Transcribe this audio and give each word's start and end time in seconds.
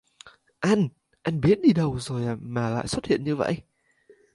anh 0.61 0.87
anh 1.23 1.41
biến 1.41 1.61
đi 1.61 1.73
đâu 1.73 1.99
rồi 1.99 2.37
mà 2.41 2.69
lại 2.69 2.87
xuất 2.87 3.05
hiện 3.05 3.23
như 3.23 3.35
vậy 3.35 3.57